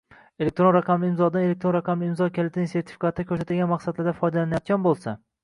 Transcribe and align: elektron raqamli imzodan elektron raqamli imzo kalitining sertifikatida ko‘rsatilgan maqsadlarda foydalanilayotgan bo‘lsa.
elektron 0.43 0.69
raqamli 0.75 1.09
imzodan 1.11 1.45
elektron 1.47 1.75
raqamli 1.75 2.07
imzo 2.13 2.31
kalitining 2.39 2.71
sertifikatida 2.73 3.27
ko‘rsatilgan 3.35 3.71
maqsadlarda 3.75 4.17
foydalanilayotgan 4.23 4.91
bo‘lsa. 4.91 5.17